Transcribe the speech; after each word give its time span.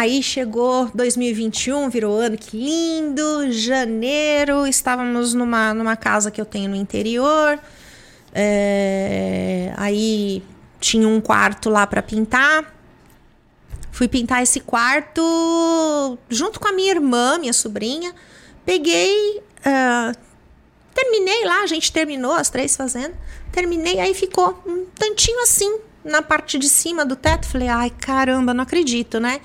Aí 0.00 0.22
chegou 0.22 0.90
2021, 0.94 1.90
virou 1.90 2.18
ano, 2.18 2.38
que 2.38 2.56
lindo. 2.56 3.52
Janeiro, 3.52 4.66
estávamos 4.66 5.34
numa, 5.34 5.74
numa 5.74 5.94
casa 5.94 6.30
que 6.30 6.40
eu 6.40 6.46
tenho 6.46 6.70
no 6.70 6.76
interior. 6.76 7.58
É, 8.32 9.74
aí 9.76 10.42
tinha 10.80 11.06
um 11.06 11.20
quarto 11.20 11.68
lá 11.68 11.86
para 11.86 12.00
pintar. 12.00 12.74
Fui 13.92 14.08
pintar 14.08 14.42
esse 14.42 14.60
quarto 14.60 16.18
junto 16.30 16.58
com 16.58 16.68
a 16.68 16.72
minha 16.72 16.92
irmã, 16.92 17.36
minha 17.36 17.52
sobrinha. 17.52 18.14
Peguei, 18.64 19.36
uh, 19.36 20.18
terminei 20.94 21.44
lá, 21.44 21.60
a 21.60 21.66
gente 21.66 21.92
terminou 21.92 22.32
as 22.32 22.48
três 22.48 22.74
fazendo. 22.74 23.12
Terminei, 23.52 24.00
aí 24.00 24.14
ficou 24.14 24.62
um 24.66 24.86
tantinho 24.98 25.42
assim 25.42 25.78
na 26.02 26.22
parte 26.22 26.58
de 26.58 26.70
cima 26.70 27.04
do 27.04 27.16
teto. 27.16 27.46
Falei, 27.46 27.68
ai 27.68 27.90
caramba, 27.90 28.54
não 28.54 28.62
acredito, 28.62 29.20
né? 29.20 29.42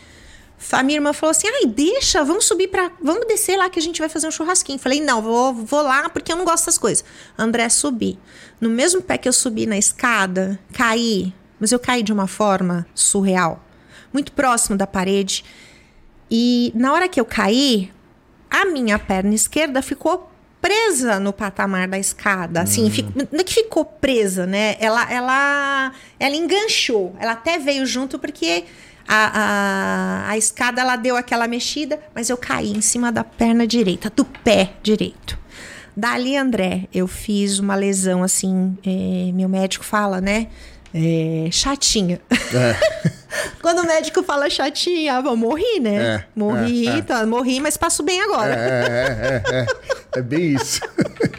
A 0.72 0.84
minha 0.84 0.98
irmã 0.98 1.14
falou 1.14 1.32
assim: 1.32 1.48
ai, 1.48 1.66
deixa, 1.66 2.24
vamos 2.24 2.46
subir 2.46 2.68
para. 2.68 2.92
Vamos 3.02 3.28
descer 3.28 3.58
lá 3.58 3.70
que 3.70 3.80
a 3.80 3.82
gente 3.82 4.00
vai 4.00 4.10
fazer 4.10 4.28
um 4.28 4.32
churrasquinho. 4.32 4.80
Falei, 4.80 5.02
não, 5.02 5.22
vou, 5.22 5.54
vou 5.54 5.82
lá 5.82 6.10
porque 6.10 6.32
eu 6.32 6.36
não 6.36 6.46
gosto 6.46 6.66
dessas 6.66 6.78
coisas. 6.78 7.04
André, 7.38 7.70
subi. 7.70 8.18
No 8.60 8.70
mesmo 8.70 9.02
pé 9.02 9.18
que 9.18 9.28
eu 9.28 9.34
subi 9.34 9.66
na 9.66 9.78
escada, 9.78 10.60
caí. 10.74 11.34
Mas 11.60 11.72
eu 11.72 11.80
caí 11.80 12.04
de 12.04 12.12
uma 12.12 12.28
forma 12.28 12.86
surreal. 12.94 13.64
Muito 14.12 14.32
próximo 14.32 14.78
da 14.78 14.88
parede. 14.88 15.44
E 16.30 16.72
na 16.76 16.94
hora 16.94 17.08
que 17.08 17.20
eu 17.20 17.26
caí, 17.26 17.92
a 18.50 18.66
minha 18.66 18.98
perna 18.98 19.34
esquerda 19.34 19.82
ficou 19.82 20.32
presa 20.62 21.20
no 21.20 21.32
patamar 21.32 21.88
da 21.88 22.00
escada. 22.00 22.62
Assim, 22.62 22.90
fico, 22.90 23.12
não 23.32 23.40
é 23.40 23.44
que 23.44 23.54
ficou 23.54 23.86
presa, 23.86 24.48
né? 24.48 24.76
Ela, 24.80 25.12
ela, 25.12 25.92
ela 26.20 26.36
enganchou. 26.36 27.16
Ela 27.20 27.34
até 27.34 27.60
veio 27.60 27.86
junto 27.86 28.18
porque 28.18 28.66
a, 29.08 30.26
a, 30.26 30.30
a 30.32 30.38
escada 30.38 30.82
ela 30.82 30.96
deu 30.96 31.16
aquela 31.16 31.48
mexida, 31.48 32.00
mas 32.14 32.30
eu 32.30 32.38
caí 32.38 32.72
em 32.72 32.82
cima 32.82 33.12
da 33.12 33.24
perna 33.24 33.66
direita, 33.68 34.10
do 34.10 34.26
pé 34.26 34.74
direito. 34.82 35.38
Dali, 35.96 36.36
André, 36.36 36.90
eu 36.94 37.08
fiz 37.08 37.60
uma 37.60 37.76
lesão 37.76 38.22
assim, 38.22 38.78
é, 38.86 39.32
meu 39.32 39.48
médico 39.48 39.86
fala, 39.86 40.20
né? 40.20 40.48
É, 40.94 41.50
chatinha. 41.52 42.20
É. 42.32 43.12
Quando 43.62 43.80
o 43.80 43.86
médico 43.86 44.24
fala 44.24 44.50
chatinha, 44.50 45.22
eu 45.24 45.36
morri, 45.36 45.80
né? 45.80 45.96
É, 45.96 46.26
morri, 46.36 46.88
é, 46.88 46.98
é. 46.98 47.02
tá, 47.02 47.26
morri, 47.26 47.60
mas 47.60 47.78
passo 47.78 48.02
bem 48.04 48.22
agora. 48.22 48.54
É, 48.54 49.44
é, 49.52 50.20
é 50.20 50.22
bem 50.22 50.54
isso. 50.54 50.82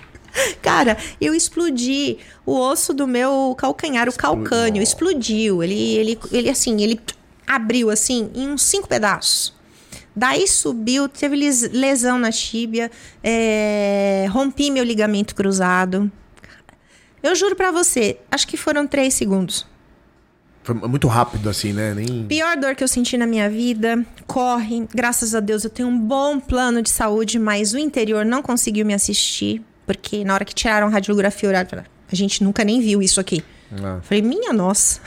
Cara, 0.61 0.97
eu 1.21 1.35
explodi 1.35 2.19
o 2.45 2.59
osso 2.59 2.93
do 2.93 3.07
meu 3.07 3.55
calcanhar, 3.57 4.09
o 4.09 4.13
calcânio, 4.13 4.83
explodiu. 4.83 5.63
Ele, 5.63 5.97
ele, 5.97 6.19
ele 6.31 6.51
assim, 6.51 6.83
ele 6.83 7.01
abriu 7.47 7.91
assim 7.91 8.31
em 8.35 8.49
uns 8.49 8.63
cinco 8.63 8.89
pedaços. 8.89 9.55
Daí 10.15 10.49
subiu, 10.49 11.09
teve 11.09 11.37
lesão 11.73 12.19
na 12.19 12.33
tíbia, 12.33 12.91
é, 13.23 14.27
rompi 14.31 14.71
meu 14.71 14.83
ligamento 14.83 15.35
cruzado. 15.35 16.11
Eu 17.23 17.35
juro 17.35 17.55
para 17.55 17.71
você, 17.71 18.19
acho 18.31 18.49
que 18.49 18.57
foram 18.57 18.87
três 18.87 19.13
segundos. 19.13 19.67
Foi 20.63 20.75
muito 20.75 21.07
rápido 21.07 21.49
assim, 21.49 21.73
né? 21.73 21.95
Nem... 21.95 22.27
Pior 22.27 22.57
dor 22.57 22.75
que 22.75 22.83
eu 22.83 22.89
senti 22.89 23.17
na 23.17 23.27
minha 23.27 23.49
vida. 23.49 24.05
Corre, 24.27 24.89
graças 24.93 25.33
a 25.35 25.39
Deus 25.39 25.63
eu 25.63 25.71
tenho 25.71 25.89
um 25.89 25.99
bom 25.99 26.41
plano 26.41 26.83
de 26.83 26.91
saúde, 26.91 27.39
mas 27.39 27.73
o 27.73 27.79
interior 27.79 28.25
não 28.25 28.43
conseguiu 28.43 28.85
me 28.85 28.93
assistir, 28.93 29.63
porque 29.87 30.25
na 30.25 30.35
hora 30.35 30.45
que 30.45 30.53
tiraram 30.53 30.89
a 30.89 30.91
radiografia 30.91 31.49
oral, 31.49 31.65
a 32.11 32.17
gente 32.17 32.43
nunca 32.43 32.65
nem 32.65 32.81
viu 32.81 33.01
isso 33.01 33.21
aqui. 33.21 33.45
Ah. 33.81 34.01
Falei, 34.03 34.23
minha 34.23 34.53
nossa. 34.53 35.01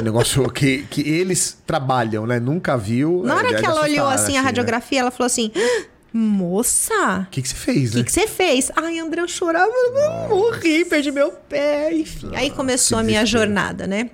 Um 0.00 0.04
negócio 0.04 0.48
que, 0.50 0.84
que 0.90 1.00
eles 1.02 1.58
trabalham, 1.66 2.26
né? 2.26 2.38
Nunca 2.38 2.76
viu. 2.76 3.22
Na 3.24 3.36
hora 3.36 3.48
é, 3.48 3.54
que 3.54 3.66
ela 3.66 3.82
olhou 3.82 4.06
assim, 4.06 4.24
assim 4.24 4.36
a 4.36 4.40
né? 4.40 4.46
radiografia, 4.46 4.98
né? 4.98 5.00
ela 5.02 5.10
falou 5.10 5.26
assim: 5.26 5.50
Moça! 6.12 7.26
O 7.26 7.30
que, 7.30 7.42
que 7.42 7.48
você 7.48 7.54
fez, 7.54 7.94
né? 7.94 8.00
O 8.00 8.04
que, 8.04 8.10
que 8.10 8.12
você 8.12 8.26
fez? 8.26 8.70
Ai, 8.74 8.98
André, 8.98 9.20
eu 9.20 9.28
chorava, 9.28 9.70
eu 9.70 10.28
morri, 10.28 10.84
perdi 10.84 11.10
meu 11.10 11.30
pé, 11.30 11.92
enfim. 11.94 12.30
Aí 12.34 12.50
começou 12.50 12.98
a 12.98 13.02
minha 13.02 13.26
jornada, 13.26 13.86
né? 13.86 14.10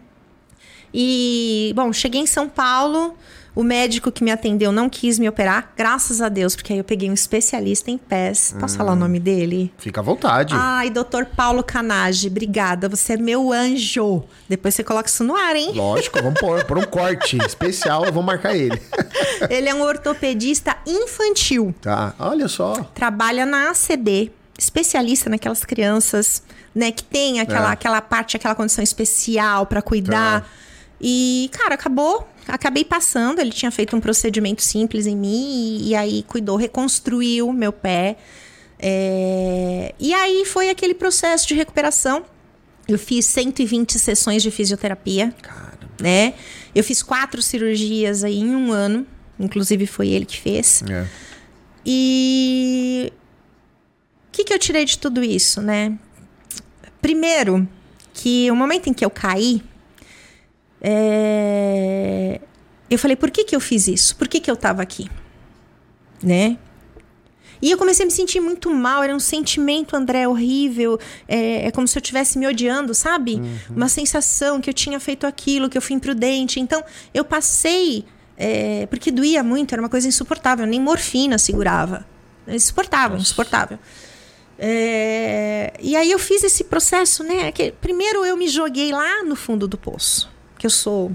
E, 0.93 1.72
bom, 1.75 1.93
cheguei 1.93 2.21
em 2.21 2.27
São 2.27 2.49
Paulo. 2.49 3.16
O 3.54 3.62
médico 3.62 4.10
que 4.10 4.25
me 4.25 4.32
atendeu 4.32 4.72
não 4.72 4.91
quis 4.91 5.16
me 5.16 5.28
operar, 5.28 5.72
graças 5.76 6.20
a 6.20 6.28
Deus, 6.28 6.56
porque 6.56 6.72
aí 6.72 6.78
eu 6.78 6.84
peguei 6.84 7.09
um 7.09 7.15
especialista 7.15 7.88
em 7.88 7.97
pés. 7.97 8.54
Posso 8.59 8.75
hum, 8.75 8.78
falar 8.78 8.92
o 8.92 8.97
nome 8.97 9.20
dele? 9.20 9.72
Fica 9.78 10.00
à 10.00 10.04
vontade. 10.04 10.53
Ai, 10.56 10.91
doutor 10.91 11.26
Paulo 11.26 11.62
Canage, 11.62 12.26
obrigada. 12.26 12.88
Você 12.88 13.12
é 13.12 13.16
meu 13.16 13.53
anjo. 13.53 14.25
Depois 14.48 14.75
você 14.75 14.82
coloca 14.82 15.09
isso 15.09 15.22
no 15.22 15.37
ar, 15.37 15.54
hein? 15.54 15.70
Lógico, 15.72 16.20
vamos 16.20 16.41
pôr, 16.41 16.65
por 16.65 16.78
um 16.78 16.82
corte 16.82 17.37
especial, 17.47 18.04
eu 18.04 18.12
vou 18.12 18.25
marcar 18.25 18.56
ele. 18.56 18.81
ele 19.48 19.69
é 19.69 19.75
um 19.75 19.82
ortopedista 19.82 20.76
infantil. 20.84 21.72
Tá, 21.81 22.12
olha 22.19 22.48
só. 22.48 22.72
Trabalha 22.92 23.47
na 23.47 23.71
ACD, 23.71 24.32
especialista 24.59 25.31
naquelas 25.31 25.65
crianças, 25.65 26.42
né, 26.75 26.91
que 26.91 27.04
tem 27.04 27.38
aquela, 27.38 27.71
é. 27.71 27.72
aquela 27.72 28.00
parte, 28.00 28.36
aquela 28.36 28.56
condição 28.56 28.82
especial 28.82 29.65
para 29.66 29.81
cuidar. 29.81 30.41
Tá. 30.41 30.47
E, 31.06 31.50
cara, 31.53 31.75
acabou 31.75 32.26
acabei 32.48 32.84
passando. 32.84 33.41
Ele 33.41 33.50
tinha 33.50 33.70
feito 33.70 33.97
um 33.97 34.00
procedimento 34.00 34.62
simples 34.62 35.06
em 35.06 35.16
mim 35.16 35.78
e, 35.81 35.88
e 35.91 35.94
aí 35.94 36.22
cuidou, 36.25 36.56
reconstruiu 36.56 37.53
meu 37.53 37.72
pé. 37.72 38.16
É, 38.78 39.94
e 39.98 40.12
aí 40.12 40.44
foi 40.44 40.70
aquele 40.70 40.94
processo 40.94 41.47
de 41.47 41.54
recuperação. 41.54 42.25
Eu 42.87 42.98
fiz 42.98 43.25
120 43.26 43.98
sessões 43.98 44.42
de 44.42 44.50
fisioterapia. 44.50 45.34
Caramba. 45.41 45.75
Né? 46.00 46.34
Eu 46.75 46.82
fiz 46.82 47.03
quatro 47.03 47.41
cirurgias 47.41 48.25
aí 48.25 48.41
em 48.41 48.54
um 48.54 48.72
ano. 48.72 49.06
Inclusive 49.38 49.86
foi 49.86 50.09
ele 50.09 50.25
que 50.25 50.41
fez. 50.41 50.82
É. 50.88 51.06
E 51.84 53.12
o 54.28 54.32
que, 54.32 54.44
que 54.44 54.53
eu 54.53 54.59
tirei 54.59 54.84
de 54.84 54.98
tudo 54.98 55.22
isso, 55.22 55.60
né? 55.60 55.97
Primeiro, 57.00 57.69
que 58.12 58.50
o 58.50 58.56
momento 58.56 58.88
em 58.88 58.92
que 58.92 59.04
eu 59.04 59.10
caí, 59.10 59.62
é... 60.87 62.41
Eu 62.91 62.99
falei, 62.99 63.17
por 63.17 63.31
que, 63.31 63.43
que 63.45 63.56
eu 63.56 63.61
fiz 63.61 63.89
isso? 63.89 64.15
Por 64.17 64.28
que, 64.28 64.39
que 64.39 64.50
eu 64.50 64.56
tava 64.56 64.83
aqui? 64.83 65.11
Né? 66.22 66.59
E 67.62 67.71
eu 67.71 67.78
comecei 67.78 68.05
a 68.05 68.06
me 68.06 68.12
sentir 68.12 68.41
muito 68.41 68.71
mal, 68.71 69.03
era 69.03 69.15
um 69.15 69.19
sentimento, 69.19 69.97
André, 69.97 70.28
horrível. 70.28 71.00
É, 71.27 71.67
é 71.67 71.71
como 71.71 71.89
se 71.89 71.97
eu 71.97 72.00
estivesse 72.00 72.39
me 72.39 72.47
odiando, 72.47 72.95
sabe? 72.95 73.37
Uhum. 73.37 73.77
Uma 73.77 73.89
sensação 73.89 74.61
que 74.61 74.69
eu 74.69 74.75
tinha 74.75 75.00
feito 75.00 75.27
aquilo, 75.27 75.71
que 75.71 75.78
eu 75.78 75.81
fui 75.81 75.97
imprudente. 75.97 76.61
Então, 76.61 76.84
eu 77.15 77.25
passei. 77.25 78.05
É, 78.37 78.84
porque 78.87 79.11
doía 79.11 79.43
muito, 79.43 79.72
era 79.72 79.81
uma 79.81 79.89
coisa 79.89 80.06
insuportável, 80.06 80.66
nem 80.66 80.81
morfina 80.81 81.39
segurava. 81.39 82.05
Insuportável, 82.47 83.16
insuportável. 83.16 83.78
É, 84.59 85.72
e 85.81 85.97
aí 85.97 86.11
eu 86.11 86.19
fiz 86.19 86.45
esse 86.45 86.65
processo, 86.65 87.25
né? 87.25 87.51
Que, 87.51 87.72
primeiro 87.72 88.25
eu 88.25 88.37
me 88.37 88.49
joguei 88.49 88.93
lá 88.93 89.22
no 89.22 89.34
fundo 89.34 89.66
do 89.66 89.78
poço 89.78 90.34
que 90.65 90.67
eu 90.67 90.71
sou 90.71 91.13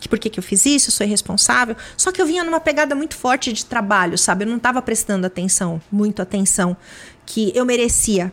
que 0.00 0.08
por 0.08 0.18
que, 0.18 0.30
que 0.30 0.38
eu 0.38 0.42
fiz 0.42 0.64
isso, 0.64 0.88
eu 0.88 0.92
sou 0.92 1.06
irresponsável. 1.06 1.76
Só 1.94 2.10
que 2.10 2.22
eu 2.22 2.24
vinha 2.24 2.42
numa 2.42 2.60
pegada 2.60 2.94
muito 2.94 3.14
forte 3.14 3.52
de 3.52 3.66
trabalho, 3.66 4.16
sabe? 4.16 4.44
Eu 4.44 4.48
não 4.48 4.56
estava 4.56 4.80
prestando 4.80 5.26
atenção, 5.26 5.82
muito 5.92 6.22
atenção, 6.22 6.74
que 7.26 7.52
eu 7.54 7.66
merecia 7.66 8.32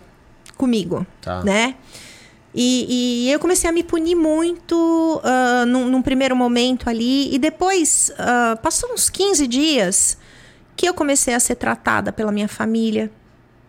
comigo, 0.56 1.06
tá. 1.22 1.44
né? 1.44 1.76
E, 2.56 3.26
e, 3.28 3.32
eu 3.32 3.40
comecei 3.40 3.70
a 3.70 3.74
me 3.74 3.84
punir 3.84 4.16
muito 4.16 5.22
uh, 5.22 5.66
num, 5.66 5.90
num, 5.90 6.02
primeiro 6.02 6.36
momento 6.36 6.90
ali. 6.90 7.34
E 7.36 7.38
depois, 7.38 8.14
uh, 8.14 8.58
passou 8.62 8.94
uns 8.94 9.10
15 9.10 9.46
dias 9.46 10.18
que 10.76 10.88
eu 10.88 10.94
comecei 10.94 11.34
a 11.34 11.40
ser 11.40 11.56
tratada 11.56 12.14
pela 12.14 12.32
minha 12.32 12.48
família, 12.48 13.12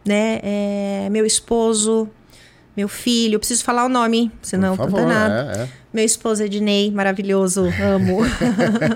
né? 0.07 0.39
É, 0.43 1.09
meu 1.11 1.27
esposo, 1.27 2.09
meu 2.79 2.87
filho, 2.87 3.35
eu 3.35 3.39
preciso 3.41 3.65
falar 3.65 3.85
o 3.85 3.89
nome, 3.89 4.31
senão 4.41 4.77
Por 4.77 4.85
favor, 4.85 5.01
tô 5.01 5.09
danado. 5.09 5.51
É, 5.51 5.63
é. 5.63 5.69
Meu 5.93 6.05
esposo 6.05 6.45
Ednei, 6.45 6.93
maravilhoso, 6.93 7.65
amo. 7.83 8.21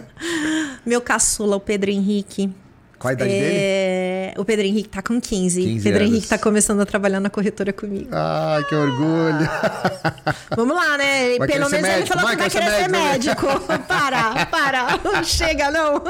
meu 0.87 1.01
caçula, 1.01 1.57
o 1.57 1.61
Pedro 1.61 1.91
Henrique. 1.91 2.49
Qual 2.97 3.11
a 3.11 3.15
idade 3.15 3.33
é... 3.33 3.41
dele? 3.41 4.41
O 4.41 4.45
Pedro 4.45 4.65
Henrique 4.67 4.89
tá 4.89 5.03
com 5.03 5.21
15. 5.21 5.61
15 5.61 5.83
Pedro 5.83 5.99
anos. 5.99 6.13
Henrique 6.13 6.29
tá 6.29 6.39
começando 6.39 6.81
a 6.81 6.87
trabalhar 6.87 7.19
na 7.19 7.29
corretora 7.29 7.73
comigo. 7.73 8.09
Ai, 8.13 8.63
que 8.69 8.75
orgulho. 8.77 9.51
Vamos 10.57 10.77
lá, 10.77 10.97
né? 10.97 11.37
Vai 11.39 11.49
Pelo 11.49 11.69
menos 11.69 11.89
ele 11.89 12.07
falou 12.07 12.23
vai 12.23 12.37
que 12.37 12.43
vai 12.43 12.51
querer 12.51 12.71
ser 12.71 12.89
médico. 12.89 13.47
médico. 13.49 13.79
para, 13.89 14.47
para. 14.47 15.01
Não 15.03 15.25
chega, 15.25 15.73
não. 15.73 16.01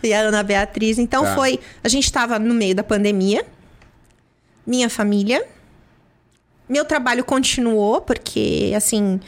e 0.00 0.14
a 0.14 0.20
Ana 0.20 0.44
Beatriz. 0.44 0.96
Então 0.96 1.24
tá. 1.24 1.34
foi. 1.34 1.58
A 1.82 1.88
gente 1.88 2.12
tava 2.12 2.38
no 2.38 2.54
meio 2.54 2.76
da 2.76 2.84
pandemia. 2.84 3.44
Minha 4.64 4.88
família 4.88 5.44
meu 6.68 6.84
trabalho 6.84 7.24
continuou, 7.24 8.00
porque, 8.00 8.72
assim, 8.76 9.20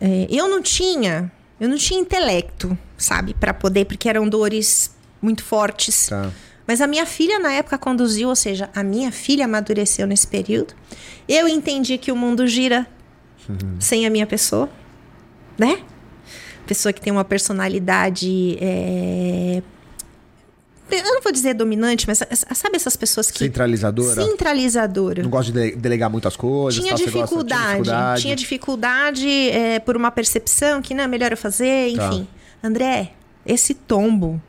é, 0.00 0.26
eu 0.30 0.48
não 0.48 0.62
tinha. 0.62 1.30
Eu 1.60 1.68
não 1.68 1.76
tinha 1.76 1.98
intelecto, 1.98 2.78
sabe, 2.96 3.34
para 3.34 3.52
poder, 3.52 3.84
porque 3.84 4.08
eram 4.08 4.28
dores 4.28 4.94
muito 5.20 5.42
fortes. 5.42 6.06
Tá. 6.08 6.30
Mas 6.66 6.80
a 6.80 6.86
minha 6.86 7.04
filha, 7.04 7.38
na 7.40 7.52
época, 7.52 7.76
conduziu, 7.78 8.28
ou 8.28 8.36
seja, 8.36 8.70
a 8.74 8.84
minha 8.84 9.10
filha 9.10 9.46
amadureceu 9.46 10.06
nesse 10.06 10.26
período. 10.26 10.74
Eu 11.28 11.48
entendi 11.48 11.98
que 11.98 12.12
o 12.12 12.16
mundo 12.16 12.46
gira 12.46 12.86
uhum. 13.48 13.80
sem 13.80 14.06
a 14.06 14.10
minha 14.10 14.26
pessoa, 14.26 14.70
né? 15.58 15.82
pessoa 16.68 16.92
que 16.92 17.00
tem 17.00 17.10
uma 17.10 17.24
personalidade. 17.24 18.58
é, 18.60 19.62
Eu 20.90 21.14
não 21.14 21.22
vou 21.22 21.32
dizer 21.32 21.54
dominante, 21.54 22.06
mas 22.06 22.18
sabe 22.54 22.76
essas 22.76 22.96
pessoas 22.96 23.30
que. 23.30 23.38
Centralizadora. 23.38 24.24
Centralizadora. 24.24 25.22
Não 25.22 25.30
gosta 25.30 25.52
de 25.52 25.58
dele- 25.58 25.76
delegar 25.76 26.10
muitas 26.10 26.36
coisas. 26.36 26.80
Tinha 26.80 26.94
tal, 26.94 26.98
você 26.98 27.04
gosta- 27.10 27.20
dificuldade, 27.26 28.22
tinha 28.22 28.36
dificuldade 28.36 29.50
é, 29.50 29.78
por 29.80 29.96
uma 29.96 30.10
percepção 30.10 30.80
que 30.82 30.94
não 30.94 31.04
é 31.04 31.06
melhor 31.06 31.30
eu 31.32 31.36
fazer, 31.36 31.94
Tá. 31.96 32.06
enfim. 32.08 32.26
André, 32.62 33.12
esse 33.46 33.74
tombo, 33.74 34.40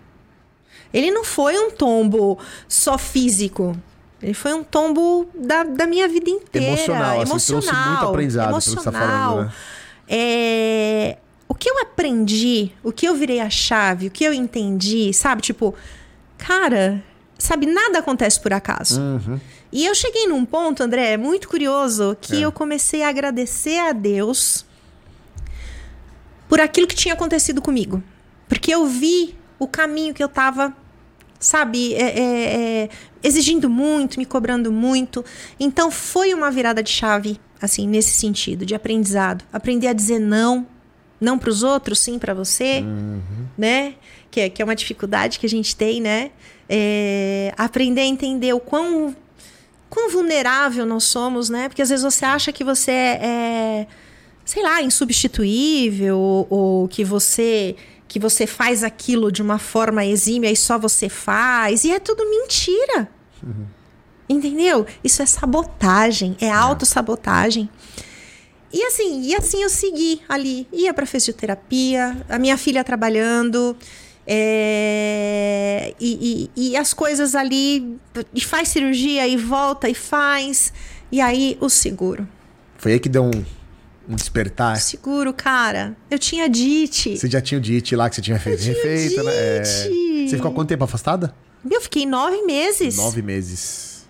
ele 0.94 1.12
não 1.12 1.24
foi 1.24 1.58
um 1.60 1.70
tombo 1.72 2.40
só 2.68 2.98
físico. 2.98 3.78
Ele 4.22 4.34
foi 4.34 4.54
um 4.54 4.64
tombo 4.64 5.30
da, 5.34 5.64
da 5.64 5.86
minha 5.88 6.08
vida 6.08 6.30
inteira. 6.30 6.68
Emocional, 6.68 7.22
assim, 7.22 7.32
emocional. 7.32 7.62
trouxe 7.64 7.90
muito 7.90 8.06
aprendizado, 8.10 8.48
pelo 8.50 8.58
que 8.60 8.64
você 8.70 8.76
tá 8.76 8.82
emocional. 8.90 9.30
falando, 9.32 9.46
né? 9.48 9.54
É, 10.08 11.18
O 11.48 11.56
que 11.56 11.70
eu 11.70 11.80
aprendi, 11.80 12.72
o 12.84 12.92
que 12.92 13.08
eu 13.08 13.16
virei 13.16 13.40
a 13.40 13.50
chave, 13.50 14.08
o 14.08 14.12
que 14.12 14.24
eu 14.24 14.34
entendi, 14.34 15.12
sabe? 15.14 15.42
Tipo, 15.42 15.74
cara, 16.40 17.04
sabe, 17.38 17.68
nada 17.68 18.00
acontece 18.00 18.40
por 18.40 18.52
acaso. 18.52 19.00
Uhum. 19.00 19.40
E 19.72 19.86
eu 19.86 19.94
cheguei 19.94 20.26
num 20.28 20.44
ponto, 20.46 20.82
André, 20.82 21.16
muito 21.18 21.48
curioso, 21.48 22.18
que 22.20 22.38
É. 22.38 22.40
eu 22.46 22.52
comecei 22.52 23.04
a 23.04 23.10
agradecer 23.10 23.78
a 23.80 23.92
Deus 23.92 24.66
por 26.48 26.60
aquilo 26.60 26.88
que 26.88 26.96
tinha 26.96 27.14
acontecido 27.14 27.62
comigo. 27.62 28.02
Porque 28.48 28.74
eu 28.74 28.88
vi 28.88 29.36
o 29.60 29.68
caminho 29.68 30.14
que 30.14 30.24
eu 30.24 30.30
tava, 30.30 30.74
sabe, 31.40 31.94
é, 31.94 32.02
é, 32.20 32.56
é, 32.84 32.90
exigindo 33.22 33.70
muito, 33.70 34.18
me 34.18 34.26
cobrando 34.26 34.72
muito. 34.72 35.24
Então 35.60 35.92
foi 35.92 36.34
uma 36.34 36.50
virada 36.50 36.82
de 36.82 36.90
chave, 36.90 37.40
assim, 37.62 37.88
nesse 37.88 38.12
sentido, 38.12 38.66
de 38.66 38.74
aprendizado. 38.74 39.46
Aprender 39.54 39.88
a 39.88 39.94
dizer 39.94 40.18
não. 40.20 40.66
Não 41.22 41.38
para 41.38 41.50
os 41.50 41.64
outros, 41.64 42.00
sim 42.00 42.18
para 42.18 42.34
você, 42.34 42.82
né? 43.58 43.96
Que 44.32 44.42
é, 44.42 44.50
que 44.50 44.62
é 44.62 44.66
uma 44.66 44.76
dificuldade 44.76 45.40
que 45.40 45.46
a 45.46 45.50
gente 45.50 45.76
tem, 45.76 46.02
né? 46.02 46.32
É, 46.68 47.54
aprender 47.58 48.02
a 48.02 48.06
entender 48.06 48.54
o 48.54 48.60
quão 48.60 49.16
quão 49.90 50.10
vulnerável 50.10 50.86
nós 50.86 51.06
somos, 51.06 51.50
né? 51.50 51.68
Porque 51.68 51.82
às 51.82 51.90
vezes 51.90 52.04
você 52.04 52.24
acha 52.24 52.54
que 52.54 52.64
você 52.64 52.92
é, 52.92 53.20
é, 53.22 53.88
sei 54.46 54.62
lá, 54.62 54.82
insubstituível 54.82 56.18
ou, 56.18 56.48
ou 56.50 56.88
que 56.88 57.04
você 57.04 57.76
que 58.08 58.20
você 58.20 58.48
faz 58.48 58.84
aquilo 58.84 59.32
de 59.32 59.42
uma 59.42 59.60
forma 59.60 60.04
exímia 60.04 60.50
e 60.52 60.56
só 60.56 60.80
você 60.80 61.08
faz 61.08 61.84
e 61.84 61.92
é 61.92 62.00
tudo 62.00 62.28
mentira. 62.28 63.08
Entendeu? 64.28 64.86
Isso 65.04 65.22
é 65.22 65.26
sabotagem, 65.26 66.36
é 66.42 66.52
autossabotagem. 66.52 67.70
E 68.72 68.84
assim, 68.84 69.24
e 69.24 69.36
assim 69.36 69.64
eu 69.64 69.70
segui 69.70 70.22
ali. 70.30 70.68
Ia 70.72 70.94
pra 70.94 71.06
fisioterapia, 71.06 72.18
a 72.30 72.38
minha 72.38 72.58
filha 72.58 72.84
trabalhando. 72.84 73.76
É, 74.32 75.94
e, 76.00 76.50
e- 76.56 76.72
e 76.72 76.78
as 76.78 76.94
coisas 76.94 77.36
ali. 77.36 77.98
E 78.34 78.42
faz 78.42 78.70
cirurgia 78.70 79.28
e 79.28 79.36
volta 79.38 79.90
e 79.90 79.94
faz. 79.94 80.72
E 81.12 81.20
aí 81.22 81.58
o 81.60 81.70
seguro. 81.70 82.28
Foi 82.78 82.94
aí 82.94 83.00
que 83.00 83.10
deu 83.10 83.24
um, 83.24 83.32
um 84.08 84.16
despertar. 84.16 84.78
Seguro, 84.78 85.34
cara. 85.34 85.96
Eu 86.10 86.20
tinha 86.20 86.48
dite. 86.50 87.18
Você 87.18 87.30
já 87.30 87.42
tinha 87.42 87.58
o 87.58 87.62
DIT 87.62 87.96
lá 87.96 88.10
que 88.10 88.16
você 88.16 88.22
tinha 88.22 88.40
feito, 88.40 88.62
tinha 88.62 88.74
o 88.74 88.78
refeito, 88.78 89.24
né? 89.24 89.32
É. 89.36 89.60
DIT. 89.62 90.30
Você 90.30 90.36
ficou 90.38 90.52
quanto 90.52 90.70
tempo 90.70 90.84
afastada? 90.84 91.34
Eu 91.70 91.82
fiquei 91.82 92.06
nove 92.06 92.42
meses. 92.44 92.96
Nove 92.98 93.22
meses. 93.22 94.06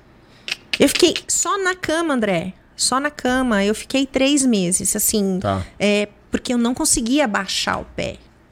Eu 0.79 0.87
fiquei 0.89 1.15
só 1.27 1.57
na 1.63 1.75
cama, 1.75 2.13
André. 2.13 2.53
Só 2.75 2.99
na 2.99 3.09
cama. 3.09 3.63
Eu 3.63 3.73
fiquei 3.73 4.05
três 4.05 4.45
meses, 4.45 4.95
assim. 4.95 5.39
Tá. 5.41 5.65
É, 5.79 6.07
porque 6.31 6.53
eu 6.53 6.57
não 6.57 6.73
conseguia 6.73 7.27
baixar 7.27 7.79
o 7.79 7.85
pé. 7.85 8.17